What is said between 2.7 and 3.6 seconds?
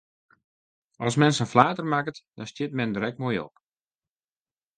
men der ek moai op!